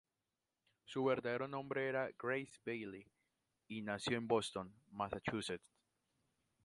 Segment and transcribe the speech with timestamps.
[0.83, 3.05] Su verdadero nombre era Grace Bailey,
[3.67, 5.75] y nació en Boston, Massachusetts.